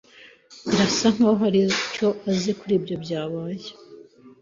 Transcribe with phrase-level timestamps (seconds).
[0.67, 3.67] Birasa nkaho hari icyo azi kuri ibyo byabaye.